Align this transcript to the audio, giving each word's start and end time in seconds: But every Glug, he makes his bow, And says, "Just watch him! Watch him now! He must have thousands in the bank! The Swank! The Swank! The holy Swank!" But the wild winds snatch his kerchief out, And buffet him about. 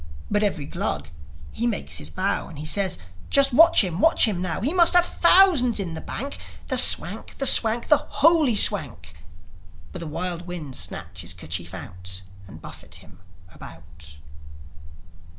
But 0.31 0.41
every 0.41 0.65
Glug, 0.65 1.09
he 1.51 1.67
makes 1.67 1.99
his 1.99 2.09
bow, 2.09 2.47
And 2.47 2.67
says, 2.67 2.97
"Just 3.29 3.53
watch 3.53 3.83
him! 3.83 3.99
Watch 3.99 4.25
him 4.27 4.41
now! 4.41 4.59
He 4.59 4.73
must 4.73 4.95
have 4.95 5.05
thousands 5.05 5.79
in 5.79 5.93
the 5.93 6.01
bank! 6.01 6.39
The 6.69 6.77
Swank! 6.79 7.37
The 7.37 7.45
Swank! 7.45 7.87
The 7.87 7.97
holy 7.99 8.55
Swank!" 8.55 9.13
But 9.91 9.99
the 9.99 10.07
wild 10.07 10.47
winds 10.47 10.79
snatch 10.79 11.21
his 11.21 11.35
kerchief 11.35 11.75
out, 11.75 12.23
And 12.47 12.63
buffet 12.63 12.95
him 12.95 13.19
about. 13.53 14.15